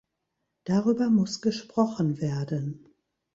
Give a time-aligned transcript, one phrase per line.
[0.63, 2.87] Darüber muss gesprochen werden.